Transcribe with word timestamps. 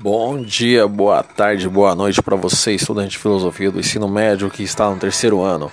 Bom 0.00 0.40
dia, 0.40 0.86
boa 0.86 1.24
tarde, 1.24 1.68
boa 1.68 1.92
noite 1.92 2.22
para 2.22 2.36
você, 2.36 2.72
estudante 2.72 3.10
de 3.10 3.18
filosofia 3.18 3.68
do 3.68 3.80
ensino 3.80 4.06
médio 4.06 4.48
que 4.48 4.62
está 4.62 4.88
no 4.88 4.96
terceiro 4.96 5.42
ano. 5.42 5.72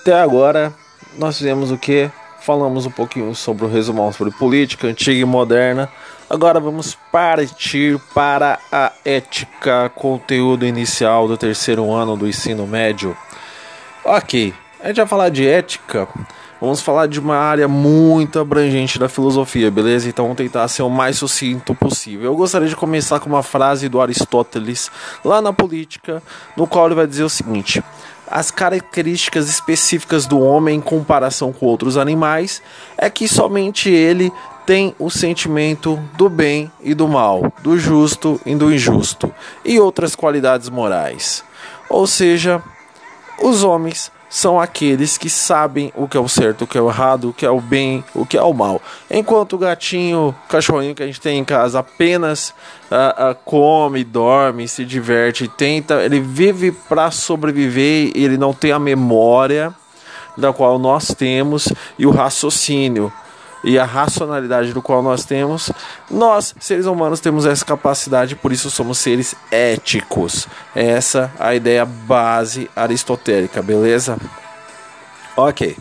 Até 0.00 0.18
agora, 0.18 0.72
nós 1.18 1.36
fizemos 1.36 1.70
o 1.70 1.76
que? 1.76 2.10
Falamos 2.40 2.86
um 2.86 2.90
pouquinho 2.90 3.34
sobre 3.34 3.66
o 3.66 3.68
resumão 3.68 4.10
sobre 4.10 4.32
política 4.32 4.86
antiga 4.86 5.20
e 5.20 5.24
moderna. 5.26 5.86
Agora 6.30 6.58
vamos 6.58 6.96
partir 7.12 8.00
para 8.14 8.58
a 8.72 8.90
ética, 9.04 9.90
conteúdo 9.94 10.64
inicial 10.64 11.28
do 11.28 11.36
terceiro 11.36 11.92
ano 11.92 12.16
do 12.16 12.26
ensino 12.26 12.66
médio. 12.66 13.14
Ok, 14.02 14.54
a 14.80 14.86
gente 14.86 14.96
vai 14.96 15.06
falar 15.06 15.28
de 15.28 15.46
ética 15.46 16.08
Vamos 16.58 16.80
falar 16.80 17.06
de 17.06 17.20
uma 17.20 17.36
área 17.36 17.68
muito 17.68 18.38
abrangente 18.38 18.98
da 18.98 19.10
filosofia, 19.10 19.70
beleza? 19.70 20.08
Então 20.08 20.24
vamos 20.24 20.38
tentar 20.38 20.66
ser 20.68 20.82
o 20.82 20.88
mais 20.88 21.18
sucinto 21.18 21.74
possível. 21.74 22.30
Eu 22.30 22.36
gostaria 22.36 22.66
de 22.66 22.74
começar 22.74 23.20
com 23.20 23.28
uma 23.28 23.42
frase 23.42 23.90
do 23.90 24.00
Aristóteles, 24.00 24.90
lá 25.22 25.42
na 25.42 25.52
Política, 25.52 26.22
no 26.56 26.66
qual 26.66 26.86
ele 26.86 26.94
vai 26.94 27.06
dizer 27.06 27.24
o 27.24 27.28
seguinte: 27.28 27.82
as 28.26 28.50
características 28.50 29.50
específicas 29.50 30.24
do 30.26 30.40
homem 30.40 30.78
em 30.78 30.80
comparação 30.80 31.52
com 31.52 31.66
outros 31.66 31.98
animais 31.98 32.62
é 32.96 33.10
que 33.10 33.28
somente 33.28 33.90
ele 33.90 34.32
tem 34.64 34.94
o 34.98 35.10
sentimento 35.10 36.02
do 36.16 36.28
bem 36.30 36.72
e 36.82 36.94
do 36.94 37.06
mal, 37.06 37.52
do 37.62 37.78
justo 37.78 38.40
e 38.46 38.54
do 38.54 38.72
injusto, 38.72 39.32
e 39.62 39.78
outras 39.78 40.16
qualidades 40.16 40.70
morais. 40.70 41.44
Ou 41.88 42.06
seja, 42.06 42.62
os 43.40 43.62
homens 43.62 44.10
são 44.28 44.60
aqueles 44.60 45.16
que 45.16 45.30
sabem 45.30 45.92
o 45.94 46.08
que 46.08 46.16
é 46.16 46.20
o 46.20 46.28
certo, 46.28 46.62
o 46.62 46.66
que 46.66 46.76
é 46.76 46.80
o 46.80 46.88
errado, 46.88 47.30
o 47.30 47.32
que 47.32 47.46
é 47.46 47.50
o 47.50 47.60
bem, 47.60 48.04
o 48.14 48.26
que 48.26 48.36
é 48.36 48.42
o 48.42 48.52
mal. 48.52 48.82
Enquanto 49.10 49.54
o 49.54 49.58
gatinho, 49.58 50.28
o 50.28 50.48
cachorrinho 50.48 50.94
que 50.94 51.02
a 51.02 51.06
gente 51.06 51.20
tem 51.20 51.38
em 51.38 51.44
casa 51.44 51.78
apenas 51.78 52.50
uh, 52.90 53.30
uh, 53.30 53.34
come, 53.44 54.02
dorme, 54.02 54.66
se 54.66 54.84
diverte, 54.84 55.48
tenta, 55.48 56.02
ele 56.02 56.20
vive 56.20 56.72
para 56.72 57.10
sobreviver 57.10 58.12
e 58.14 58.24
ele 58.24 58.36
não 58.36 58.52
tem 58.52 58.72
a 58.72 58.78
memória 58.78 59.72
da 60.36 60.52
qual 60.52 60.78
nós 60.78 61.08
temos 61.08 61.72
e 61.98 62.06
o 62.06 62.10
raciocínio 62.10 63.12
e 63.66 63.80
a 63.80 63.84
racionalidade 63.84 64.72
do 64.72 64.80
qual 64.80 65.02
nós 65.02 65.24
temos, 65.24 65.72
nós, 66.08 66.54
seres 66.60 66.86
humanos, 66.86 67.18
temos 67.18 67.44
essa 67.44 67.64
capacidade, 67.64 68.36
por 68.36 68.52
isso 68.52 68.70
somos 68.70 68.96
seres 68.96 69.34
éticos. 69.50 70.46
Essa 70.72 71.32
é 71.40 71.46
a 71.48 71.54
ideia 71.56 71.84
base 71.84 72.70
aristotélica, 72.76 73.60
beleza? 73.60 74.16
Ok. 75.36 75.76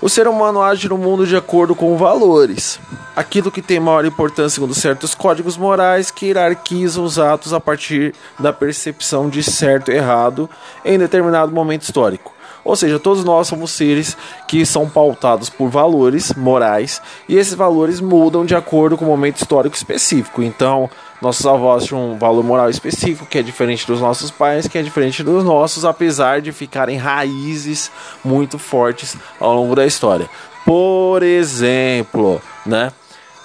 O 0.00 0.10
ser 0.10 0.28
humano 0.28 0.62
age 0.62 0.88
no 0.88 0.98
mundo 0.98 1.26
de 1.26 1.34
acordo 1.34 1.74
com 1.74 1.96
valores. 1.96 2.78
Aquilo 3.16 3.50
que 3.50 3.62
tem 3.62 3.80
maior 3.80 4.04
importância 4.04 4.50
segundo 4.50 4.74
certos 4.74 5.14
códigos 5.14 5.56
morais 5.56 6.10
que 6.10 6.26
hierarquizam 6.26 7.02
os 7.02 7.18
atos 7.18 7.52
a 7.52 7.58
partir 7.58 8.14
da 8.38 8.52
percepção 8.52 9.28
de 9.28 9.42
certo 9.42 9.90
e 9.90 9.96
errado 9.96 10.48
em 10.84 10.98
determinado 10.98 11.50
momento 11.50 11.82
histórico. 11.82 12.37
Ou 12.64 12.76
seja, 12.76 12.98
todos 12.98 13.24
nós 13.24 13.48
somos 13.48 13.70
seres 13.70 14.16
que 14.46 14.64
são 14.66 14.88
pautados 14.88 15.48
por 15.48 15.68
valores 15.68 16.32
morais 16.34 17.00
e 17.28 17.36
esses 17.36 17.54
valores 17.54 18.00
mudam 18.00 18.44
de 18.44 18.54
acordo 18.54 18.96
com 18.96 19.04
o 19.04 19.08
momento 19.08 19.36
histórico 19.36 19.76
específico. 19.76 20.42
Então, 20.42 20.90
nossos 21.20 21.46
avós 21.46 21.84
tinham 21.84 22.12
um 22.12 22.18
valor 22.18 22.44
moral 22.44 22.70
específico 22.70 23.26
que 23.26 23.38
é 23.38 23.42
diferente 23.42 23.86
dos 23.86 24.00
nossos 24.00 24.30
pais, 24.30 24.68
que 24.68 24.78
é 24.78 24.82
diferente 24.82 25.22
dos 25.22 25.44
nossos, 25.44 25.84
apesar 25.84 26.40
de 26.40 26.52
ficarem 26.52 26.96
raízes 26.96 27.90
muito 28.24 28.58
fortes 28.58 29.16
ao 29.40 29.54
longo 29.54 29.74
da 29.74 29.86
história. 29.86 30.28
Por 30.64 31.22
exemplo, 31.22 32.40
né? 32.66 32.92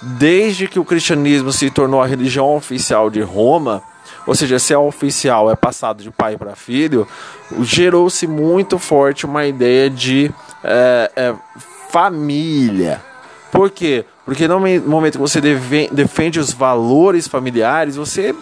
Desde 0.02 0.68
que 0.68 0.78
o 0.78 0.84
cristianismo 0.84 1.50
se 1.50 1.70
tornou 1.70 2.02
a 2.02 2.06
religião 2.06 2.54
oficial 2.54 3.08
de 3.08 3.22
Roma, 3.22 3.82
ou 4.26 4.34
seja, 4.34 4.58
se 4.58 4.72
é 4.72 4.78
oficial, 4.78 5.50
é 5.50 5.56
passado 5.56 6.02
de 6.02 6.10
pai 6.10 6.36
para 6.36 6.56
filho, 6.56 7.06
gerou-se 7.60 8.26
muito 8.26 8.78
forte 8.78 9.26
uma 9.26 9.44
ideia 9.46 9.90
de 9.90 10.30
é, 10.62 11.10
é, 11.14 11.34
família. 11.90 13.02
Por 13.52 13.70
quê? 13.70 14.04
Porque 14.24 14.48
no 14.48 14.58
momento 14.58 15.12
que 15.12 15.18
você 15.18 15.40
defende 15.40 16.40
os 16.40 16.52
valores 16.52 17.28
familiares, 17.28 17.96
você 17.96 18.34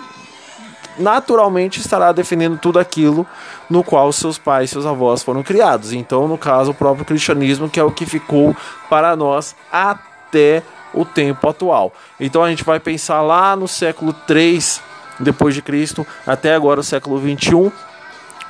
naturalmente 0.98 1.80
estará 1.80 2.12
defendendo 2.12 2.58
tudo 2.58 2.78
aquilo 2.78 3.26
no 3.68 3.82
qual 3.82 4.12
seus 4.12 4.38
pais, 4.38 4.70
seus 4.70 4.86
avós 4.86 5.22
foram 5.22 5.42
criados. 5.42 5.92
Então, 5.92 6.28
no 6.28 6.38
caso, 6.38 6.70
o 6.70 6.74
próprio 6.74 7.04
cristianismo, 7.04 7.68
que 7.68 7.80
é 7.80 7.84
o 7.84 7.90
que 7.90 8.06
ficou 8.06 8.56
para 8.88 9.16
nós 9.16 9.56
até 9.72 10.62
o 10.94 11.04
tempo 11.04 11.48
atual. 11.48 11.92
Então, 12.20 12.44
a 12.44 12.50
gente 12.50 12.64
vai 12.64 12.78
pensar 12.78 13.22
lá 13.22 13.56
no 13.56 13.66
século 13.66 14.12
3 14.12 14.80
depois 15.22 15.54
de 15.54 15.62
Cristo 15.62 16.06
até 16.26 16.54
agora 16.54 16.80
o 16.80 16.84
século 16.84 17.18
21 17.18 17.70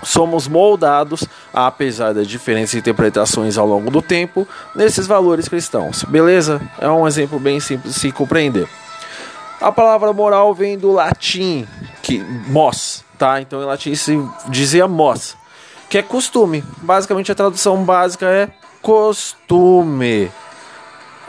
somos 0.02 0.48
moldados, 0.48 1.24
apesar 1.52 2.12
das 2.12 2.26
diferentes 2.26 2.74
interpretações 2.74 3.56
ao 3.56 3.66
longo 3.66 3.90
do 3.90 4.02
tempo, 4.02 4.46
nesses 4.74 5.06
valores 5.06 5.48
cristãos. 5.48 6.04
Beleza? 6.04 6.60
É 6.80 6.88
um 6.88 7.06
exemplo 7.06 7.38
bem 7.38 7.60
simples 7.60 7.94
de 7.94 8.00
se 8.00 8.12
compreender. 8.12 8.68
A 9.60 9.70
palavra 9.70 10.12
moral 10.12 10.52
vem 10.52 10.76
do 10.76 10.90
latim, 10.90 11.66
que 12.02 12.18
mos, 12.48 13.04
tá? 13.16 13.40
Então 13.40 13.62
em 13.62 13.64
latim 13.64 13.94
se 13.94 14.20
dizia 14.48 14.88
mos, 14.88 15.36
que 15.88 15.98
é 15.98 16.02
costume. 16.02 16.64
Basicamente 16.78 17.30
a 17.30 17.34
tradução 17.34 17.84
básica 17.84 18.26
é 18.26 18.48
costume. 18.80 20.30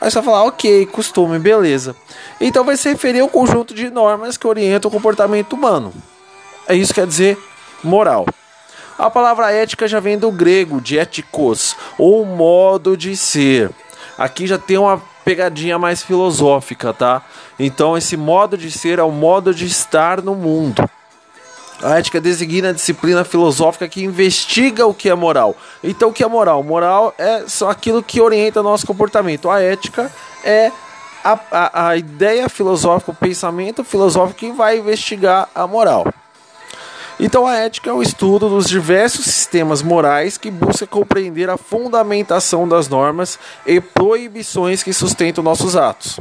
Aí 0.03 0.11
você 0.11 0.15
vai 0.15 0.25
falar, 0.25 0.43
ok, 0.43 0.85
costume, 0.87 1.39
beleza. 1.39 1.95
Então 2.41 2.65
vai 2.65 2.75
se 2.75 2.89
referir 2.89 3.21
ao 3.21 3.29
conjunto 3.29 3.73
de 3.73 3.89
normas 3.89 4.35
que 4.35 4.45
orientam 4.45 4.89
o 4.89 4.91
comportamento 4.91 5.53
humano. 5.53 5.93
É 6.67 6.75
isso 6.75 6.93
que 6.93 6.99
quer 6.99 7.07
dizer 7.07 7.37
moral. 7.81 8.25
A 8.99 9.09
palavra 9.09 9.49
ética 9.53 9.87
já 9.87 10.01
vem 10.01 10.17
do 10.17 10.29
grego, 10.29 10.81
de 10.81 10.97
etikos, 10.97 11.77
ou 11.97 12.25
modo 12.25 12.97
de 12.97 13.15
ser. 13.15 13.71
Aqui 14.17 14.45
já 14.45 14.57
tem 14.57 14.77
uma 14.77 15.01
pegadinha 15.23 15.79
mais 15.79 16.03
filosófica, 16.03 16.93
tá? 16.93 17.21
Então 17.57 17.97
esse 17.97 18.17
modo 18.17 18.57
de 18.57 18.69
ser 18.69 18.99
é 18.99 19.03
o 19.03 19.09
modo 19.09 19.53
de 19.53 19.65
estar 19.65 20.21
no 20.21 20.35
mundo. 20.35 20.83
A 21.83 21.97
ética 21.97 22.21
designa 22.21 22.69
a 22.69 22.71
disciplina 22.71 23.25
filosófica 23.25 23.89
que 23.89 24.03
investiga 24.03 24.87
o 24.87 24.93
que 24.93 25.09
é 25.09 25.15
moral. 25.15 25.53
Então, 25.83 26.09
o 26.09 26.13
que 26.13 26.23
é 26.23 26.27
moral? 26.27 26.63
Moral 26.63 27.13
é 27.17 27.43
só 27.45 27.69
aquilo 27.69 28.01
que 28.01 28.21
orienta 28.21 28.63
nosso 28.63 28.87
comportamento. 28.87 29.49
A 29.49 29.61
ética 29.61 30.09
é 30.45 30.71
a, 31.21 31.39
a, 31.51 31.87
a 31.89 31.97
ideia 31.97 32.47
filosófica, 32.47 33.11
o 33.11 33.15
pensamento 33.15 33.83
filosófico 33.83 34.39
que 34.39 34.51
vai 34.53 34.77
investigar 34.77 35.49
a 35.53 35.67
moral. 35.67 36.07
Então, 37.19 37.45
a 37.45 37.55
ética 37.55 37.89
é 37.89 37.93
o 37.93 38.01
estudo 38.01 38.47
dos 38.47 38.67
diversos 38.67 39.25
sistemas 39.25 39.81
morais 39.81 40.37
que 40.37 40.49
busca 40.49 40.87
compreender 40.87 41.49
a 41.49 41.57
fundamentação 41.57 42.65
das 42.65 42.87
normas 42.87 43.37
e 43.65 43.81
proibições 43.81 44.81
que 44.81 44.93
sustentam 44.93 45.43
nossos 45.43 45.75
atos. 45.75 46.17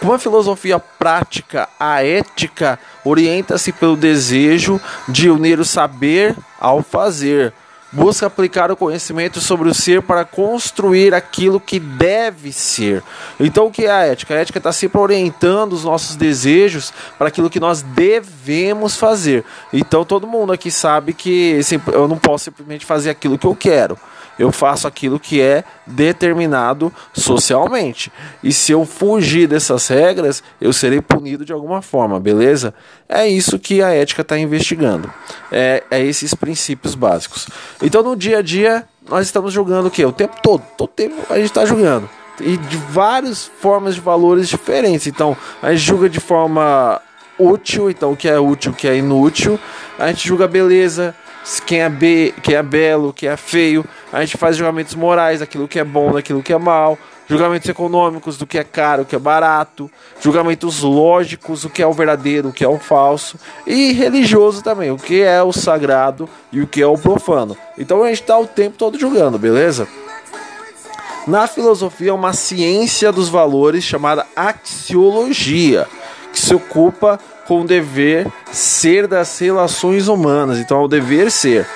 Com 0.00 0.06
uma 0.06 0.18
filosofia 0.18 0.78
prática, 0.78 1.68
a 1.78 2.02
ética 2.02 2.78
orienta-se 3.04 3.70
pelo 3.70 3.98
desejo 3.98 4.80
de 5.06 5.28
unir 5.28 5.60
o 5.60 5.64
saber 5.64 6.34
ao 6.58 6.82
fazer. 6.82 7.52
Busca 7.92 8.26
aplicar 8.26 8.70
o 8.70 8.76
conhecimento 8.76 9.40
sobre 9.40 9.68
o 9.68 9.74
ser 9.74 10.00
para 10.00 10.24
construir 10.24 11.12
aquilo 11.12 11.60
que 11.60 11.78
deve 11.78 12.50
ser. 12.50 13.02
Então, 13.38 13.66
o 13.66 13.70
que 13.70 13.84
é 13.84 13.90
a 13.90 14.06
ética? 14.06 14.32
A 14.32 14.38
ética 14.38 14.58
está 14.58 14.72
sempre 14.72 14.98
orientando 14.98 15.74
os 15.74 15.84
nossos 15.84 16.16
desejos 16.16 16.94
para 17.18 17.28
aquilo 17.28 17.50
que 17.50 17.60
nós 17.60 17.82
devemos 17.82 18.96
fazer. 18.96 19.44
Então, 19.70 20.02
todo 20.02 20.26
mundo 20.26 20.50
aqui 20.50 20.70
sabe 20.70 21.12
que 21.12 21.60
eu 21.92 22.08
não 22.08 22.16
posso 22.16 22.44
simplesmente 22.44 22.86
fazer 22.86 23.10
aquilo 23.10 23.36
que 23.36 23.46
eu 23.46 23.54
quero 23.54 23.98
eu 24.40 24.50
faço 24.50 24.88
aquilo 24.88 25.20
que 25.20 25.38
é 25.38 25.62
determinado 25.86 26.90
socialmente. 27.12 28.10
E 28.42 28.54
se 28.54 28.72
eu 28.72 28.86
fugir 28.86 29.46
dessas 29.46 29.86
regras, 29.86 30.42
eu 30.58 30.72
serei 30.72 31.02
punido 31.02 31.44
de 31.44 31.52
alguma 31.52 31.82
forma, 31.82 32.18
beleza? 32.18 32.72
É 33.06 33.28
isso 33.28 33.58
que 33.58 33.82
a 33.82 33.90
ética 33.90 34.22
está 34.22 34.38
investigando. 34.38 35.12
É, 35.52 35.82
é 35.90 36.02
esses 36.02 36.32
princípios 36.32 36.94
básicos. 36.94 37.48
Então 37.82 38.02
no 38.02 38.16
dia 38.16 38.38
a 38.38 38.42
dia 38.42 38.88
nós 39.06 39.26
estamos 39.26 39.52
julgando 39.52 39.88
o 39.88 39.90
quê? 39.90 40.06
O 40.06 40.12
tempo 40.12 40.36
todo, 40.42 40.62
todo 40.74 40.88
tempo 40.88 41.16
a 41.28 41.36
gente 41.36 41.46
está 41.50 41.66
julgando. 41.66 42.08
E 42.40 42.56
de 42.56 42.78
várias 42.78 43.44
formas 43.44 43.94
de 43.94 44.00
valores 44.00 44.48
diferentes. 44.48 45.06
Então, 45.06 45.36
a 45.60 45.74
gente 45.74 45.84
julga 45.84 46.08
de 46.08 46.18
forma 46.18 46.98
útil, 47.38 47.90
então 47.90 48.12
o 48.12 48.16
que 48.16 48.26
é 48.26 48.40
útil, 48.40 48.72
o 48.72 48.74
que 48.74 48.88
é 48.88 48.96
inútil. 48.96 49.60
A 49.98 50.06
gente 50.08 50.26
julga 50.26 50.48
beleza, 50.48 51.14
quem 51.66 51.80
é, 51.80 51.88
be, 51.88 52.34
quem 52.42 52.54
é 52.54 52.62
belo, 52.62 53.12
quem 53.12 53.28
é 53.28 53.36
feio. 53.36 53.84
A 54.12 54.20
gente 54.20 54.36
faz 54.36 54.56
julgamentos 54.56 54.94
morais 54.94 55.40
daquilo 55.40 55.66
que 55.66 55.78
é 55.78 55.84
bom, 55.84 56.12
daquilo 56.12 56.42
que 56.42 56.52
é 56.52 56.58
mal. 56.58 56.98
Julgamentos 57.26 57.68
econômicos 57.68 58.36
do 58.36 58.46
que 58.46 58.58
é 58.58 58.64
caro, 58.64 59.02
o 59.02 59.06
que 59.06 59.14
é 59.14 59.18
barato. 59.18 59.90
Julgamentos 60.20 60.82
lógicos, 60.82 61.64
o 61.64 61.70
que 61.70 61.82
é 61.82 61.86
o 61.86 61.92
verdadeiro, 61.92 62.48
o 62.48 62.52
que 62.52 62.64
é 62.64 62.68
o 62.68 62.78
falso. 62.78 63.38
E 63.66 63.92
religioso 63.92 64.62
também, 64.62 64.90
o 64.90 64.96
que 64.96 65.22
é 65.22 65.42
o 65.42 65.52
sagrado 65.52 66.28
e 66.52 66.60
o 66.60 66.66
que 66.66 66.82
é 66.82 66.86
o 66.86 66.98
profano. 66.98 67.56
Então 67.78 68.02
a 68.02 68.08
gente 68.08 68.22
está 68.22 68.38
o 68.38 68.46
tempo 68.46 68.76
todo 68.76 68.98
julgando, 68.98 69.38
beleza? 69.38 69.88
Na 71.26 71.46
filosofia, 71.46 72.14
uma 72.14 72.32
ciência 72.32 73.12
dos 73.12 73.28
valores 73.28 73.84
chamada 73.84 74.26
axiologia 74.34 75.86
que 76.32 76.40
se 76.40 76.54
ocupa 76.54 77.20
com 77.46 77.62
o 77.62 77.66
dever 77.66 78.26
ser 78.52 79.06
das 79.06 79.38
relações 79.38 80.08
humanas. 80.08 80.58
Então, 80.58 80.80
é 80.80 80.84
o 80.84 80.88
dever 80.88 81.30
ser. 81.30 81.66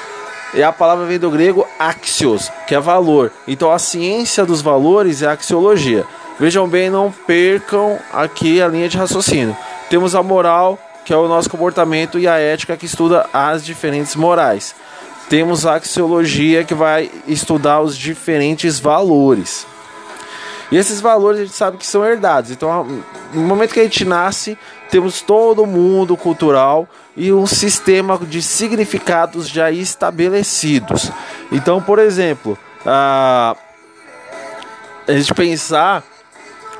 E 0.54 0.62
a 0.62 0.70
palavra 0.70 1.04
vem 1.04 1.18
do 1.18 1.30
grego 1.30 1.66
axios, 1.78 2.50
que 2.66 2.74
é 2.74 2.80
valor. 2.80 3.32
Então, 3.46 3.72
a 3.72 3.78
ciência 3.78 4.46
dos 4.46 4.62
valores 4.62 5.20
é 5.22 5.26
a 5.26 5.32
axiologia. 5.32 6.04
Vejam 6.38 6.68
bem, 6.68 6.90
não 6.90 7.12
percam 7.26 7.98
aqui 8.12 8.62
a 8.62 8.68
linha 8.68 8.88
de 8.88 8.96
raciocínio. 8.96 9.56
Temos 9.90 10.14
a 10.14 10.22
moral, 10.22 10.78
que 11.04 11.12
é 11.12 11.16
o 11.16 11.28
nosso 11.28 11.50
comportamento, 11.50 12.18
e 12.18 12.28
a 12.28 12.38
ética, 12.38 12.76
que 12.76 12.86
estuda 12.86 13.28
as 13.32 13.64
diferentes 13.64 14.14
morais. 14.14 14.74
Temos 15.28 15.66
a 15.66 15.74
axiologia, 15.74 16.64
que 16.64 16.74
vai 16.74 17.10
estudar 17.26 17.80
os 17.80 17.96
diferentes 17.96 18.78
valores. 18.78 19.66
E 20.70 20.76
esses 20.76 21.00
valores 21.00 21.40
a 21.40 21.44
gente 21.44 21.54
sabe 21.54 21.76
que 21.76 21.86
são 21.86 22.04
herdados. 22.04 22.50
Então, 22.50 22.86
no 23.32 23.42
momento 23.42 23.74
que 23.74 23.80
a 23.80 23.84
gente 23.84 24.04
nasce, 24.04 24.58
temos 24.90 25.20
todo 25.20 25.62
o 25.62 25.66
mundo 25.66 26.16
cultural 26.16 26.88
e 27.16 27.32
um 27.32 27.46
sistema 27.46 28.18
de 28.18 28.42
significados 28.42 29.48
já 29.48 29.70
estabelecidos. 29.70 31.10
Então, 31.52 31.80
por 31.80 31.98
exemplo, 31.98 32.58
a, 32.84 33.56
a 35.06 35.12
gente 35.12 35.32
pensar 35.34 36.02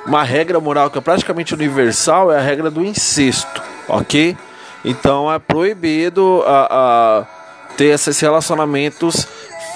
uma 0.06 0.22
regra 0.22 0.60
moral 0.60 0.90
que 0.90 0.98
é 0.98 1.00
praticamente 1.00 1.54
universal 1.54 2.30
é 2.30 2.38
a 2.38 2.42
regra 2.42 2.70
do 2.70 2.82
incesto, 2.84 3.62
ok? 3.88 4.36
Então 4.84 5.32
é 5.32 5.38
proibido 5.38 6.42
a, 6.46 6.68
a 6.70 7.24
ter 7.76 7.86
esses 7.86 8.20
relacionamentos 8.20 9.26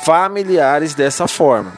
familiares 0.04 0.94
dessa 0.94 1.26
forma. 1.26 1.72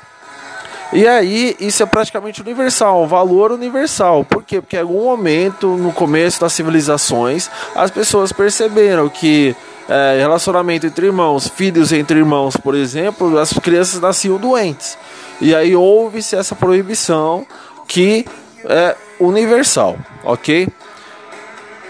E 0.92 1.06
aí, 1.06 1.56
isso 1.60 1.82
é 1.82 1.86
praticamente 1.86 2.40
universal, 2.40 3.04
um 3.04 3.06
valor 3.06 3.52
universal. 3.52 4.24
Por 4.24 4.42
quê? 4.42 4.60
Porque 4.60 4.76
em 4.76 4.80
algum 4.80 5.04
momento, 5.04 5.68
no 5.76 5.92
começo 5.92 6.40
das 6.40 6.52
civilizações, 6.52 7.48
as 7.76 7.92
pessoas 7.92 8.32
perceberam 8.32 9.08
que 9.08 9.54
é, 9.88 10.18
relacionamento 10.18 10.86
entre 10.86 11.06
irmãos, 11.06 11.48
filhos 11.48 11.92
entre 11.92 12.18
irmãos, 12.18 12.56
por 12.56 12.74
exemplo, 12.74 13.38
as 13.38 13.52
crianças 13.52 14.00
nasciam 14.00 14.36
doentes. 14.36 14.98
E 15.40 15.54
aí 15.54 15.76
houve-se 15.76 16.34
essa 16.36 16.56
proibição 16.56 17.46
que 17.86 18.26
é 18.64 18.96
universal, 19.18 19.96
ok? 20.24 20.68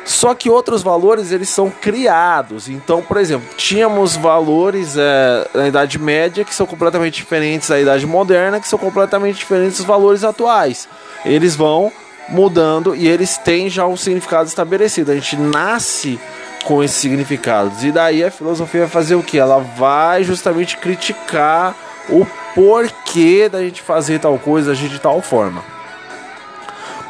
Só 0.05 0.35
que 0.35 0.51
outros 0.51 0.83
valores 0.83 1.31
eles 1.31 1.49
são 1.49 1.71
criados. 1.71 2.69
Então, 2.69 3.03
por 3.03 3.17
exemplo, 3.17 3.49
tínhamos 3.57 4.17
valores 4.17 4.97
é, 4.97 5.49
na 5.55 5.69
Idade 5.69 5.99
Média 5.99 6.45
que 6.45 6.55
são 6.55 6.67
completamente 6.67 7.17
diferentes 7.17 7.69
da 7.69 7.81
Idade 7.81 8.07
Moderna, 8.07 8.61
que 8.61 8.69
são 8.69 8.79
completamente 8.79 9.37
diferentes 9.37 9.79
dos 9.79 9.87
valores 9.87 10.25
atuais. 10.25 10.89
Eles 11.25 11.55
vão 11.55 11.93
mudando 12.29 12.95
e 12.95 13.07
eles 13.09 13.37
têm 13.39 13.69
já 13.69 13.87
um 13.87 13.97
significado 13.97 14.49
estabelecido. 14.49 15.13
A 15.13 15.15
gente 15.15 15.37
nasce 15.37 16.19
com 16.65 16.83
esses 16.83 16.97
significados. 16.97 17.85
E 17.85 17.93
daí 17.93 18.25
a 18.25 18.31
filosofia 18.31 18.83
vai 18.83 18.91
fazer 18.91 19.15
o 19.15 19.23
que? 19.23 19.39
Ela 19.39 19.59
vai 19.59 20.25
justamente 20.25 20.77
criticar 20.77 21.75
o 22.09 22.27
porquê 22.55 23.49
da 23.49 23.63
gente 23.63 23.83
fazer 23.83 24.19
tal 24.19 24.39
coisa, 24.39 24.75
de 24.75 24.99
tal 24.99 25.21
forma. 25.23 25.63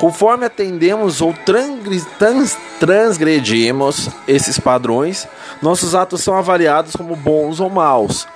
Conforme 0.01 0.47
atendemos 0.47 1.21
ou 1.21 1.35
trans, 1.35 2.57
transgredimos 2.81 4.09
esses 4.27 4.59
padrões, 4.59 5.29
nossos 5.61 5.95
atos 5.95 6.23
são 6.23 6.35
avaliados 6.35 6.97
como 6.97 7.15
bons 7.15 7.61
ou 7.61 7.69
maus. 7.69 8.27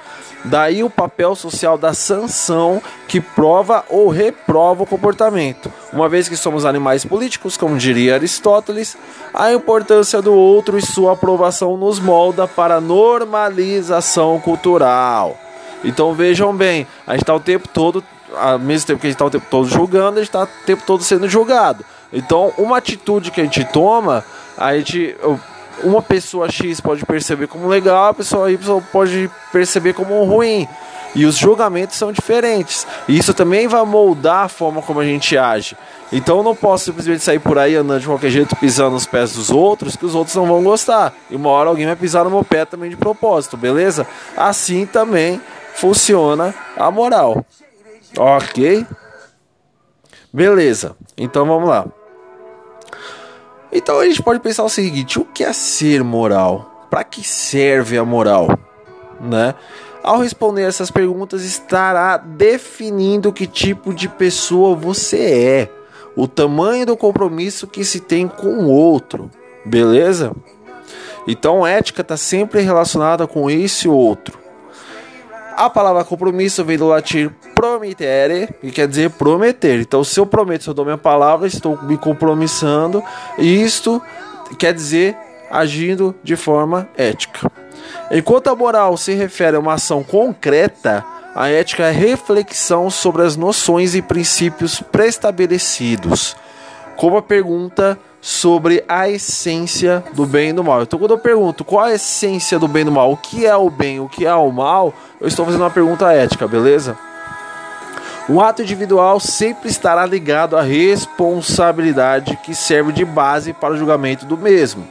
Daí 0.45 0.85
o 0.85 0.91
papel 0.91 1.35
social 1.35 1.79
da 1.79 1.95
sanção 1.95 2.83
que 3.09 3.19
prova 3.19 3.83
ou 3.89 4.11
reprova 4.11 4.83
o 4.83 4.87
comportamento. 4.87 5.73
Uma 5.91 6.07
vez 6.07 6.29
que 6.29 6.37
somos 6.37 6.67
animais 6.67 7.03
políticos, 7.03 7.57
como 7.57 7.79
diria 7.79 8.17
Aristóteles, 8.17 8.95
a 9.33 9.51
importância 9.51 10.21
do 10.21 10.35
outro 10.35 10.77
e 10.77 10.83
sua 10.83 11.15
aprovação 11.15 11.79
nos 11.79 11.99
molda 11.99 12.47
para 12.47 12.75
a 12.75 12.81
normalização 12.81 14.39
cultural. 14.39 15.44
Então 15.85 16.15
vejam 16.15 16.55
bem, 16.55 16.87
a 17.07 17.13
gente 17.13 17.23
está 17.23 17.35
o 17.35 17.41
tempo 17.41 17.69
todo 17.69 18.03
ao 18.37 18.59
mesmo 18.59 18.87
tempo 18.87 19.01
que 19.01 19.07
a 19.07 19.11
gente 19.11 19.17
está 19.17 19.25
o 19.25 19.31
tempo 19.31 19.47
todo 19.51 19.69
julgando, 19.69 20.19
a 20.19 20.23
gente 20.23 20.29
está 20.29 20.45
o 20.45 20.67
tempo 20.67 20.83
todo 20.87 21.03
sendo 21.03 21.29
julgado. 21.29 21.85
Então, 22.13 22.53
uma 22.57 22.79
atitude 22.79 23.31
que 23.31 23.41
a 23.41 23.45
gente 23.45 23.65
toma, 23.65 24.25
a 24.57 24.77
gente. 24.77 25.17
Uma 25.83 26.01
pessoa 26.01 26.49
X 26.49 26.81
pode 26.81 27.05
perceber 27.05 27.49
como 27.49 27.67
legal, 27.67 28.11
a 28.11 28.15
pessoa 28.15 28.51
Y 28.51 28.81
pode 28.93 29.29
perceber 29.51 29.93
como 29.93 30.23
ruim. 30.23 30.69
E 31.17 31.27
os 31.27 31.37
julgamentos 31.37 31.97
são 31.97 32.13
diferentes. 32.13 32.87
E 33.09 33.17
isso 33.17 33.35
também 33.35 33.67
vai 33.67 33.85
moldar 33.85 34.45
a 34.45 34.49
forma 34.49 34.81
como 34.83 35.01
a 35.01 35.05
gente 35.05 35.37
age. 35.37 35.77
Então 36.13 36.39
eu 36.39 36.43
não 36.45 36.55
posso 36.55 36.85
simplesmente 36.85 37.25
sair 37.25 37.41
por 37.41 37.59
aí 37.59 37.75
andando 37.75 38.01
de 38.01 38.07
qualquer 38.07 38.31
jeito, 38.31 38.55
pisando 38.57 38.93
nos 38.93 39.07
pés 39.07 39.33
dos 39.33 39.51
outros, 39.51 39.97
que 39.97 40.07
os 40.07 40.15
outros 40.15 40.35
não 40.37 40.47
vão 40.47 40.63
gostar. 40.63 41.13
E 41.29 41.37
uma 41.37 41.51
hora 41.51 41.69
alguém 41.69 41.87
vai 41.87 41.97
pisar 41.97 42.25
no 42.25 42.31
meu 42.31 42.45
pé 42.45 42.65
também 42.65 42.91
de 42.91 42.97
propósito, 42.97 43.57
beleza? 43.57 44.07
Assim 44.37 44.87
também 44.87 45.41
funciona 45.75 46.55
a 46.77 46.91
moral. 46.91 47.45
Ok? 48.17 48.87
Beleza, 50.33 50.97
então 51.17 51.47
vamos 51.47 51.69
lá. 51.69 51.87
Então 53.73 53.99
a 53.99 54.05
gente 54.05 54.23
pode 54.23 54.41
pensar 54.41 54.65
o 54.65 54.69
seguinte: 54.69 55.19
o 55.19 55.25
que 55.25 55.45
é 55.45 55.53
ser 55.53 56.03
moral? 56.03 56.87
Para 56.91 57.05
que 57.05 57.27
serve 57.27 57.99
a 57.99 58.05
moral? 58.05 58.49
Né? 59.21 59.55
Ao 60.03 60.21
responder 60.21 60.63
essas 60.63 60.91
perguntas, 60.91 61.43
estará 61.45 62.17
definindo 62.19 63.33
que 63.33 63.47
tipo 63.47 63.95
de 63.95 64.09
pessoa 64.09 64.77
você 64.77 65.19
é, 65.19 65.73
o 66.15 66.29
tamanho 66.29 66.85
do 66.85 66.97
compromisso 66.97 67.67
que 67.67 67.85
se 67.85 68.01
tem 68.01 68.29
com 68.29 68.49
o 68.49 68.69
outro, 68.69 69.31
beleza? 69.65 70.33
Então, 71.27 71.67
ética 71.67 72.03
está 72.03 72.19
sempre 72.19 72.61
relacionada 72.61 73.27
com 73.27 73.49
esse 73.49 73.89
outro. 73.89 74.44
A 75.57 75.71
palavra 75.71 76.05
compromisso 76.05 76.65
vem 76.65 76.77
do 76.77 76.89
latim 76.89 77.31
promettere, 77.55 78.49
que 78.61 78.73
quer 78.73 78.89
dizer 78.89 79.11
prometer. 79.11 79.81
Então, 79.81 80.03
se 80.03 80.19
eu 80.19 80.27
prometo, 80.27 80.65
se 80.65 80.71
eu 80.71 80.75
dou 80.75 80.85
minha 80.85 80.99
palavra, 80.99 81.47
estou 81.47 81.81
me 81.85 81.97
compromissando, 81.97 83.03
e 83.39 83.63
isto 83.63 84.03
quer 84.59 84.75
dizer 84.75 85.17
agindo 85.51 86.15
de 86.25 86.35
forma 86.35 86.89
ética. 86.97 87.51
Enquanto 88.11 88.49
a 88.49 88.57
moral 88.57 88.97
se 88.97 89.15
refere 89.15 89.57
a 89.57 89.61
uma 89.61 89.75
ação 89.75 90.03
concreta, 90.03 91.05
a 91.35 91.49
ética 91.49 91.85
é 91.85 91.91
reflexão 91.93 92.91
sobre 92.91 93.23
as 93.23 93.37
noções 93.37 93.95
e 93.95 94.03
princípios 94.03 94.81
pré-estabelecidos. 94.81 96.37
Como 96.97 97.17
a 97.17 97.23
pergunta 97.23 97.99
sobre 98.25 98.83
a 98.89 99.07
essência 99.07 100.03
do 100.15 100.25
bem 100.25 100.49
e 100.49 100.53
do 100.55 100.65
mal. 100.65 100.83
Então, 100.83 100.99
quando 100.99 101.11
eu 101.11 101.19
pergunto 101.19 101.63
qual 101.63 101.85
a 101.85 101.93
essência 101.93 102.59
do 102.59 102.67
bem 102.67 102.81
e 102.81 102.85
do 102.87 102.91
mal, 102.91 103.13
o 103.13 103.19
que 103.19 103.45
é 103.45 103.55
o 103.55 103.69
bem, 103.69 104.01
o 104.01 104.09
que 104.09 104.25
é 104.25 104.35
o 104.35 104.51
mal, 104.51 104.95
eu 105.21 105.29
estou 105.29 105.45
fazendo 105.45 105.61
uma 105.61 105.71
pergunta 105.71 106.11
ética, 106.11 106.49
beleza? 106.49 106.97
Um 108.27 108.41
ato 108.41 108.63
individual 108.63 109.21
sempre 109.21 109.69
estará 109.69 110.07
ligado 110.07 110.57
à 110.57 110.63
responsabilidade 110.63 112.39
que 112.43 112.55
serve 112.55 112.93
de 112.93 113.05
base 113.05 113.53
para 113.53 113.75
o 113.75 113.77
julgamento 113.77 114.25
do 114.25 114.39
mesmo. 114.39 114.89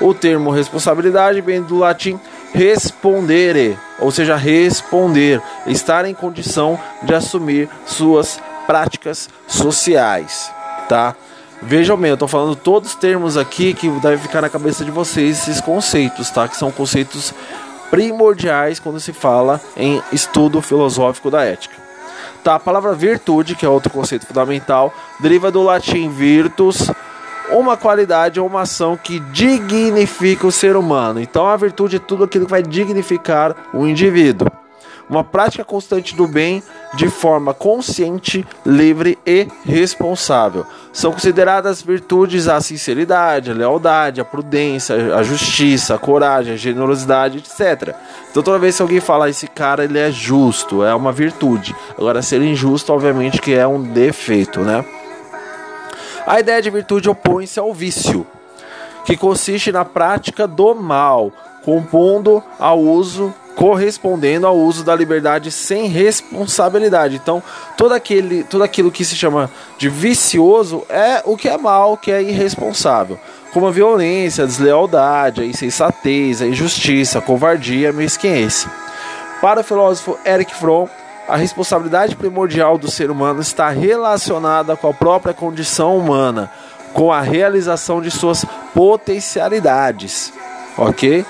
O 0.00 0.14
termo 0.14 0.52
responsabilidade 0.52 1.40
vem 1.40 1.60
do 1.60 1.78
latim 1.78 2.16
respondere, 2.54 3.76
ou 3.98 4.12
seja, 4.12 4.36
responder, 4.36 5.42
estar 5.66 6.04
em 6.04 6.14
condição 6.14 6.78
de 7.02 7.12
assumir 7.12 7.68
suas 7.86 8.40
práticas 8.68 9.28
sociais, 9.48 10.52
tá? 10.88 11.16
Vejam 11.64 11.96
bem, 11.96 12.10
eu 12.10 12.14
estou 12.14 12.26
falando 12.26 12.56
todos 12.56 12.90
os 12.90 12.96
termos 12.96 13.36
aqui 13.36 13.72
que 13.72 13.88
devem 14.00 14.18
ficar 14.18 14.40
na 14.40 14.50
cabeça 14.50 14.84
de 14.84 14.90
vocês, 14.90 15.38
esses 15.38 15.60
conceitos, 15.60 16.28
tá? 16.28 16.48
Que 16.48 16.56
são 16.56 16.72
conceitos 16.72 17.32
primordiais 17.88 18.80
quando 18.80 18.98
se 18.98 19.12
fala 19.12 19.60
em 19.76 20.02
estudo 20.12 20.60
filosófico 20.60 21.30
da 21.30 21.44
ética. 21.44 21.76
Tá, 22.42 22.56
a 22.56 22.60
palavra 22.60 22.94
virtude, 22.94 23.54
que 23.54 23.64
é 23.64 23.68
outro 23.68 23.92
conceito 23.92 24.26
fundamental, 24.26 24.92
deriva 25.20 25.52
do 25.52 25.62
latim 25.62 26.08
virtus, 26.10 26.90
uma 27.48 27.76
qualidade 27.76 28.40
ou 28.40 28.46
uma 28.48 28.62
ação 28.62 28.96
que 28.96 29.20
dignifica 29.20 30.44
o 30.44 30.52
ser 30.52 30.74
humano. 30.74 31.20
Então 31.20 31.46
a 31.46 31.56
virtude 31.56 31.96
é 31.96 32.00
tudo 32.00 32.24
aquilo 32.24 32.46
que 32.46 32.50
vai 32.50 32.62
dignificar 32.62 33.54
o 33.72 33.86
indivíduo 33.86 34.48
uma 35.12 35.22
prática 35.22 35.62
constante 35.62 36.16
do 36.16 36.26
bem 36.26 36.62
de 36.94 37.08
forma 37.10 37.52
consciente, 37.52 38.46
livre 38.64 39.18
e 39.26 39.46
responsável. 39.64 40.66
São 40.90 41.12
consideradas 41.12 41.82
virtudes 41.82 42.48
a 42.48 42.60
sinceridade, 42.62 43.50
a 43.50 43.54
lealdade, 43.54 44.22
a 44.22 44.24
prudência, 44.24 45.14
a 45.14 45.22
justiça, 45.22 45.94
a 45.94 45.98
coragem, 45.98 46.54
a 46.54 46.56
generosidade, 46.56 47.38
etc. 47.38 47.94
Então 48.30 48.42
toda 48.42 48.58
vez 48.58 48.76
que 48.76 48.82
alguém 48.82 49.00
falar 49.00 49.28
esse 49.28 49.46
cara 49.46 49.84
ele 49.84 49.98
é 49.98 50.10
justo, 50.10 50.82
é 50.82 50.94
uma 50.94 51.12
virtude. 51.12 51.76
Agora 51.98 52.22
ser 52.22 52.40
injusto, 52.40 52.90
obviamente 52.90 53.38
que 53.38 53.52
é 53.52 53.66
um 53.66 53.82
defeito, 53.82 54.60
né? 54.60 54.82
A 56.26 56.40
ideia 56.40 56.62
de 56.62 56.70
virtude 56.70 57.10
opõe-se 57.10 57.58
ao 57.60 57.74
vício, 57.74 58.26
que 59.04 59.16
consiste 59.16 59.70
na 59.70 59.84
prática 59.84 60.46
do 60.48 60.74
mal, 60.74 61.30
compondo 61.64 62.42
ao 62.58 62.78
uso 62.78 63.34
correspondendo 63.56 64.46
ao 64.46 64.56
uso 64.56 64.82
da 64.84 64.94
liberdade 64.94 65.50
sem 65.50 65.86
responsabilidade. 65.86 67.16
Então, 67.16 67.42
todo, 67.76 67.92
aquele, 67.92 68.44
todo 68.44 68.62
aquilo 68.62 68.90
que 68.90 69.04
se 69.04 69.14
chama 69.14 69.50
de 69.78 69.88
vicioso 69.88 70.84
é 70.88 71.22
o 71.24 71.36
que 71.36 71.48
é 71.48 71.56
mal, 71.56 71.96
que 71.96 72.10
é 72.10 72.22
irresponsável, 72.22 73.18
como 73.52 73.66
a 73.66 73.70
violência, 73.70 74.44
a 74.44 74.46
deslealdade, 74.46 75.42
a 75.42 75.46
insensatez, 75.46 76.40
a 76.40 76.46
injustiça, 76.46 77.18
a 77.18 77.22
covardia, 77.22 77.90
a 77.90 77.92
mesquinhez. 77.92 78.66
Para 79.40 79.60
o 79.60 79.64
filósofo 79.64 80.18
Eric 80.24 80.54
Fromm, 80.54 80.88
a 81.28 81.36
responsabilidade 81.36 82.16
primordial 82.16 82.76
do 82.76 82.90
ser 82.90 83.10
humano 83.10 83.40
está 83.40 83.68
relacionada 83.68 84.76
com 84.76 84.88
a 84.88 84.94
própria 84.94 85.32
condição 85.32 85.96
humana, 85.96 86.50
com 86.92 87.12
a 87.12 87.20
realização 87.20 88.00
de 88.00 88.10
suas 88.10 88.44
potencialidades, 88.74 90.32
ok? 90.76 91.24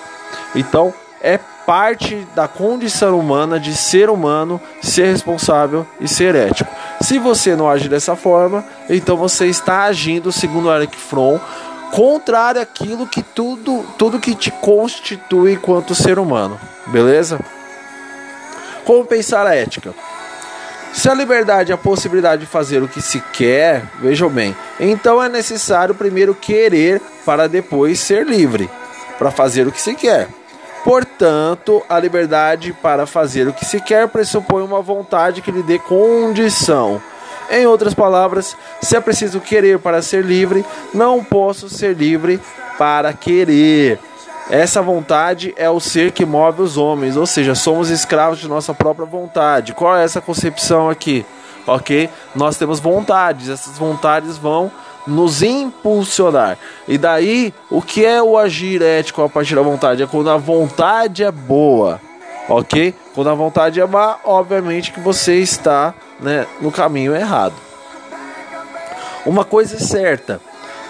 Então, 0.55 0.93
é 1.21 1.39
parte 1.67 2.27
da 2.35 2.49
condição 2.49 3.19
humana 3.19 3.59
de 3.59 3.75
ser 3.75 4.11
humano, 4.11 4.61
ser 4.83 5.07
responsável 5.07 5.87
e 6.01 6.09
ser 6.09 6.35
ético. 6.35 6.71
Se 7.01 7.19
você 7.19 7.57
não 7.57 7.69
age 7.69 7.89
dessa 7.89 8.17
forma, 8.17 8.65
então 8.89 9.17
você 9.17 9.47
está 9.47 9.85
agindo, 9.85 10.33
segundo 10.33 10.73
Eric 10.73 10.97
Fromm, 10.97 11.39
contrário 11.93 12.61
àquilo 12.61 13.07
que 13.07 13.23
tudo, 13.23 13.85
tudo 13.99 14.19
que 14.19 14.35
te 14.35 14.51
constitui 14.51 15.53
enquanto 15.53 15.95
ser 15.95 16.19
humano. 16.19 16.59
Beleza? 16.87 17.39
Como 18.85 19.05
pensar 19.05 19.47
a 19.47 19.55
ética? 19.55 19.95
Se 20.93 21.09
a 21.09 21.15
liberdade 21.15 21.73
é 21.73 21.75
a 21.75 21.79
possibilidade 21.79 22.43
de 22.43 22.47
fazer 22.47 22.83
o 22.83 22.89
que 22.89 23.01
se 23.01 23.21
quer, 23.33 23.83
vejam 24.01 24.29
bem, 24.29 24.55
então 24.79 25.23
é 25.23 25.29
necessário 25.29 25.95
primeiro 25.95 26.35
querer 26.35 27.01
para 27.25 27.49
depois 27.49 27.99
ser 27.99 28.27
livre, 28.27 28.69
para 29.19 29.31
fazer 29.31 29.67
o 29.67 29.73
que 29.73 29.81
se 29.81 29.95
quer. 29.95 30.29
Portanto, 30.85 31.83
a 31.89 31.99
liberdade 31.99 32.73
para 32.73 33.07
fazer 33.07 33.47
o 33.47 33.53
que 33.53 33.65
se 33.65 33.81
quer 33.81 34.09
pressupõe 34.09 34.63
uma 34.63 34.83
vontade 34.83 35.41
que 35.41 35.51
lhe 35.51 35.63
dê 35.63 35.79
condição. 35.79 37.01
Em 37.51 37.67
outras 37.67 37.95
palavras, 37.95 38.57
se 38.81 38.97
é 38.97 39.01
preciso 39.01 39.41
querer 39.41 39.79
para 39.79 40.03
ser 40.03 40.25
livre, 40.25 40.65
não 40.93 41.23
posso 41.23 41.69
ser 41.69 41.95
livre 41.95 42.41
para 42.79 43.13
querer. 43.13 43.99
Essa 44.51 44.83
vontade 44.83 45.55
é 45.57 45.71
o 45.71 45.79
ser 45.79 46.11
que 46.13 46.25
move 46.25 46.63
os 46.63 46.77
homens, 46.77 47.17
ou 47.17 47.27
seja, 47.27 47.55
somos 47.55 47.91
escravos 47.91 48.39
de 48.39 48.49
nossa 48.49 48.75
própria 48.75 49.07
vontade. 49.07 49.73
Qual 49.73 49.97
é 49.97 50.03
essa 50.03 50.21
concepção 50.21 50.91
aqui? 50.91 51.25
Ok? 51.67 52.09
Nós 52.35 52.57
temos 52.57 52.81
vontades, 52.81 53.49
essas 53.49 53.79
vontades 53.79 54.37
vão 54.37 54.71
nos 55.07 55.43
impulsionar. 55.43 56.59
E 56.87 56.97
daí, 56.97 57.53
o 57.71 57.83
que 57.83 58.05
é 58.05 58.23
o 58.23 58.37
agir 58.37 58.83
ético 58.83 59.23
a 59.23 59.29
partir 59.29 59.55
da 59.55 59.63
vontade? 59.63 60.03
É 60.03 60.07
quando 60.07 60.31
a 60.31 60.37
vontade 60.37 61.25
é 61.25 61.31
boa, 61.31 62.01
ok? 62.49 62.95
Quando 63.15 63.31
a 63.31 63.35
vontade 63.35 63.81
é 63.81 63.87
má, 63.87 64.19
obviamente 64.25 64.93
que 64.93 65.01
você 65.01 65.37
está 65.37 65.95
né, 66.21 66.47
no 66.61 66.71
caminho 66.71 67.15
errado. 67.15 67.55
Uma 69.25 69.45
coisa 69.45 69.77
é 69.77 69.81
certa. 69.81 70.41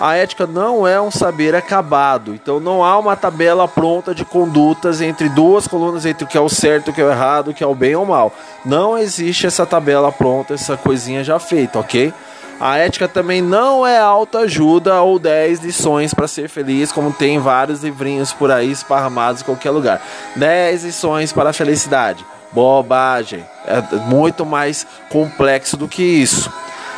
A 0.03 0.17
ética 0.17 0.49
não 0.49 0.85
é 0.85 1.01
um 1.01 1.13
saber 1.13 1.55
acabado, 1.55 2.35
então 2.35 2.59
não 2.59 2.83
há 2.83 2.99
uma 2.99 3.15
tabela 3.15 3.69
pronta 3.69 4.13
de 4.13 4.25
condutas 4.25 5.01
entre 5.01 5.29
duas 5.29 5.69
colunas 5.69 6.05
entre 6.05 6.25
o 6.25 6.27
que 6.27 6.37
é 6.37 6.41
o 6.41 6.49
certo, 6.49 6.91
o 6.91 6.93
que 6.93 7.01
é 7.01 7.05
o 7.05 7.11
errado, 7.13 7.53
o 7.53 7.55
que 7.55 7.63
é 7.63 7.67
o 7.69 7.73
bem 7.73 7.95
ou 7.95 8.03
o 8.03 8.07
mal. 8.09 8.35
Não 8.65 8.99
existe 8.99 9.47
essa 9.47 9.65
tabela 9.65 10.11
pronta, 10.11 10.55
essa 10.55 10.77
coisinha 10.77 11.23
já 11.23 11.39
feita, 11.39 11.79
ok? 11.79 12.13
A 12.59 12.79
ética 12.79 13.07
também 13.07 13.41
não 13.41 13.87
é 13.87 13.97
autoajuda 13.97 15.01
ou 15.03 15.21
10 15.21 15.61
lições 15.61 16.13
para 16.13 16.27
ser 16.27 16.49
feliz, 16.49 16.91
como 16.91 17.13
tem 17.13 17.39
vários 17.39 17.85
livrinhos 17.85 18.33
por 18.33 18.51
aí 18.51 18.73
esparramados 18.73 19.43
em 19.43 19.45
qualquer 19.45 19.71
lugar. 19.71 20.03
10 20.35 20.83
lições 20.83 21.33
para 21.33 21.51
a 21.51 21.53
felicidade. 21.53 22.27
Bobagem. 22.51 23.45
É 23.65 23.81
muito 24.01 24.45
mais 24.45 24.85
complexo 25.09 25.77
do 25.77 25.87
que 25.87 26.03
isso. 26.03 26.51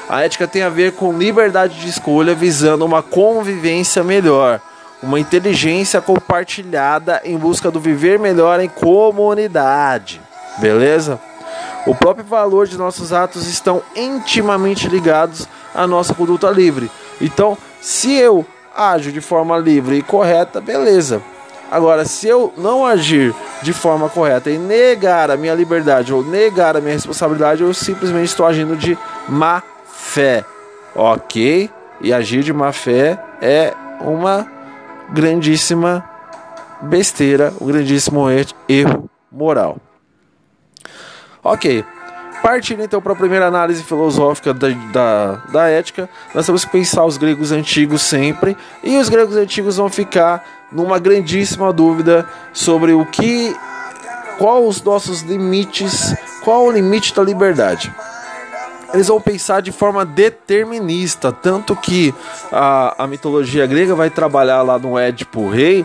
A 0.09 0.23
ética 0.23 0.47
tem 0.47 0.63
a 0.63 0.69
ver 0.69 0.93
com 0.93 1.17
liberdade 1.17 1.81
de 1.81 1.89
escolha 1.89 2.35
visando 2.35 2.85
uma 2.85 3.03
convivência 3.03 4.05
melhor, 4.05 4.61
uma 5.03 5.19
inteligência 5.19 6.01
compartilhada 6.01 7.23
em 7.25 7.39
busca 7.39 7.71
do 7.71 7.81
viver 7.81 8.19
melhor 8.19 8.61
em 8.61 8.69
comunidade. 8.69 10.21
Beleza? 10.59 11.19
O 11.87 11.95
próprio 11.95 12.25
valor 12.25 12.67
de 12.67 12.77
nossos 12.77 13.13
atos 13.13 13.47
estão 13.47 13.83
intimamente 13.97 14.89
ligados 14.89 15.49
à 15.75 15.87
nossa 15.87 16.15
conduta 16.15 16.51
livre. 16.51 16.91
Então, 17.21 17.57
se 17.81 18.13
eu 18.15 18.45
ajo 18.77 19.11
de 19.11 19.21
forma 19.21 19.57
livre 19.57 19.97
e 19.97 20.03
correta, 20.03 20.61
beleza. 20.61 21.23
Agora, 21.71 22.05
se 22.05 22.29
eu 22.29 22.53
não 22.57 22.85
agir 22.85 23.35
de 23.63 23.73
forma 23.73 24.09
correta 24.09 24.51
e 24.51 24.59
negar 24.59 25.31
a 25.31 25.37
minha 25.37 25.55
liberdade 25.55 26.13
ou 26.13 26.23
negar 26.23 26.77
a 26.77 26.81
minha 26.81 26.93
responsabilidade, 26.93 27.63
eu 27.63 27.73
simplesmente 27.73 28.29
estou 28.29 28.47
agindo 28.47 28.77
de 28.77 28.97
má 29.29 29.63
fé. 30.05 30.45
Ok? 30.95 31.71
E 32.01 32.13
agir 32.13 32.43
de 32.43 32.53
má 32.53 32.73
fé 32.73 33.19
é 33.41 33.75
uma 34.01 34.47
grandíssima 35.11 36.05
besteira, 36.83 37.53
um 37.61 37.67
grandíssimo 37.67 38.27
erro 38.69 39.11
moral. 39.33 39.79
Ok. 41.43 41.85
Partindo 42.43 42.83
então 42.83 43.01
para 43.01 43.15
a 43.15 43.17
primeira 43.17 43.47
análise 43.47 43.83
filosófica 43.83 44.53
da, 44.53 44.69
da, 44.93 45.33
da, 45.51 45.69
ética, 45.69 46.11
nós 46.35 46.45
temos 46.45 46.63
que 46.63 46.71
pensar 46.71 47.05
os 47.07 47.17
gregos 47.17 47.53
antigos 47.53 48.03
sempre, 48.03 48.55
e 48.83 48.99
os 48.99 49.09
gregos 49.09 49.35
antigos 49.35 49.79
vão 49.79 49.89
ficar 49.89 50.45
numa 50.71 50.99
grandíssima 50.99 51.73
dúvida 51.73 52.29
sobre 52.53 52.93
o 52.93 53.07
que, 53.07 53.57
qual 54.37 54.67
os 54.67 54.83
nossos 54.83 55.23
limites, 55.23 56.15
qual 56.43 56.67
o 56.67 56.71
limite 56.71 57.15
da 57.15 57.23
liberdade. 57.23 57.95
Eles 58.95 59.09
vão 59.09 59.21
pensar 59.21 59.61
de 59.61 59.73
forma 59.73 60.05
determinista, 60.05 61.33
tanto 61.33 61.75
que 61.75 62.15
a, 62.53 63.05
a 63.05 63.07
mitologia 63.09 63.67
grega 63.67 63.93
vai 63.95 64.09
trabalhar 64.09 64.63
lá 64.63 64.79
no 64.79 64.97
Édipo 64.97 65.49
Rei 65.49 65.85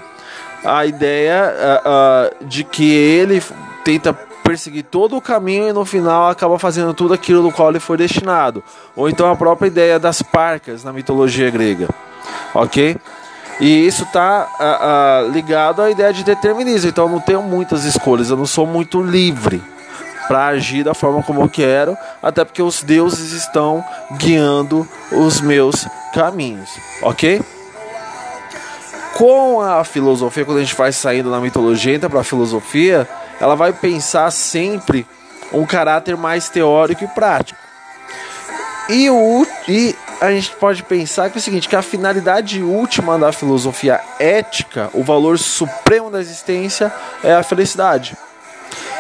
a 0.63 0.85
ideia 0.85 1.53
uh, 1.53 2.43
uh, 2.43 2.45
de 2.45 2.63
que 2.63 2.91
ele 2.91 3.41
tenta 3.83 4.13
perseguir 4.13 4.83
todo 4.83 5.15
o 5.15 5.21
caminho 5.21 5.69
e 5.69 5.73
no 5.73 5.85
final 5.85 6.29
acaba 6.29 6.59
fazendo 6.59 6.93
tudo 6.93 7.13
aquilo 7.13 7.41
do 7.41 7.51
qual 7.51 7.69
ele 7.69 7.79
foi 7.79 7.97
destinado. 7.97 8.63
Ou 8.95 9.09
então 9.09 9.31
a 9.31 9.35
própria 9.35 9.67
ideia 9.67 9.99
das 9.99 10.21
parcas 10.21 10.83
na 10.83 10.93
mitologia 10.93 11.49
grega. 11.49 11.87
Ok? 12.53 12.95
E 13.59 13.87
isso 13.87 14.03
está 14.03 14.47
uh, 14.59 15.31
ligado 15.31 15.81
à 15.81 15.89
ideia 15.89 16.13
de 16.13 16.23
determinismo. 16.23 16.89
Então 16.89 17.05
eu 17.05 17.11
não 17.11 17.19
tenho 17.19 17.41
muitas 17.41 17.85
escolhas, 17.85 18.29
eu 18.29 18.37
não 18.37 18.45
sou 18.45 18.67
muito 18.67 19.01
livre 19.01 19.61
para 20.29 20.45
agir 20.45 20.83
da 20.83 20.93
forma 20.93 21.23
como 21.23 21.41
eu 21.41 21.49
quero, 21.49 21.97
até 22.21 22.45
porque 22.45 22.61
os 22.61 22.83
deuses 22.83 23.31
estão 23.31 23.83
guiando 24.11 24.87
os 25.11 25.41
meus 25.41 25.87
caminhos, 26.13 26.69
ok? 27.01 27.41
Com 29.15 29.59
a 29.59 29.83
filosofia, 29.83 30.45
quando 30.45 30.59
a 30.59 30.61
gente 30.61 30.75
vai 30.75 30.91
saindo 30.91 31.31
da 31.31 31.39
mitologia, 31.39 31.95
entra 31.95 32.07
para 32.07 32.19
a 32.19 32.23
filosofia, 32.23 33.09
ela 33.41 33.55
vai 33.55 33.73
pensar 33.73 34.29
sempre 34.29 35.03
um 35.51 35.65
caráter 35.65 36.15
mais 36.15 36.47
teórico 36.47 37.03
e 37.03 37.07
prático. 37.07 37.59
E, 38.87 39.09
o, 39.09 39.47
e 39.67 39.95
a 40.21 40.29
gente 40.29 40.51
pode 40.57 40.83
pensar 40.83 41.31
que 41.31 41.37
é 41.37 41.39
o 41.39 41.41
seguinte, 41.41 41.67
que 41.67 41.75
a 41.75 41.81
finalidade 41.81 42.61
última 42.61 43.17
da 43.17 43.31
filosofia 43.31 43.99
ética, 44.19 44.91
o 44.93 45.03
valor 45.03 45.39
supremo 45.39 46.11
da 46.11 46.21
existência 46.21 46.93
é 47.23 47.33
a 47.33 47.41
felicidade. 47.41 48.15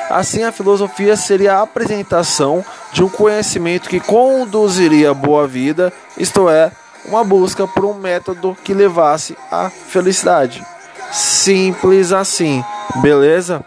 Assim, 0.09 0.43
a 0.43 0.51
filosofia 0.51 1.15
seria 1.15 1.55
a 1.55 1.61
apresentação 1.61 2.65
de 2.91 3.03
um 3.03 3.09
conhecimento 3.09 3.87
que 3.87 3.99
conduziria 3.99 5.11
à 5.11 5.13
boa 5.13 5.47
vida, 5.47 5.93
isto 6.17 6.49
é, 6.49 6.71
uma 7.05 7.23
busca 7.23 7.67
por 7.67 7.85
um 7.85 7.93
método 7.93 8.57
que 8.63 8.73
levasse 8.73 9.37
à 9.51 9.69
felicidade. 9.69 10.65
Simples 11.11 12.11
assim, 12.11 12.63
beleza? 12.95 13.63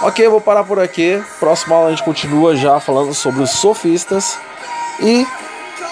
Ok, 0.00 0.24
eu 0.24 0.30
vou 0.30 0.40
parar 0.40 0.62
por 0.62 0.78
aqui. 0.78 1.20
Próxima 1.40 1.74
aula 1.74 1.88
a 1.88 1.90
gente 1.90 2.04
continua 2.04 2.56
já 2.56 2.78
falando 2.78 3.12
sobre 3.12 3.42
os 3.42 3.50
sofistas 3.50 4.38
e 5.00 5.26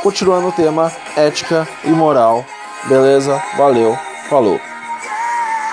continuando 0.02 0.48
o 0.48 0.52
tema 0.52 0.92
ética 1.16 1.66
e 1.84 1.90
moral. 1.90 2.44
Beleza? 2.84 3.42
Valeu, 3.56 3.98
falou. 4.30 4.60